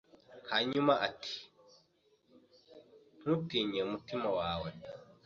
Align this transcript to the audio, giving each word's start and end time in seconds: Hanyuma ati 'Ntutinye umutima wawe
Hanyuma 0.51 0.93
ati 1.07 1.35
'Ntutinye 3.17 3.79
umutima 3.87 4.27
wawe 4.39 4.69